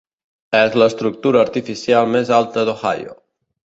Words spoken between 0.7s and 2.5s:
l'estructura artificial més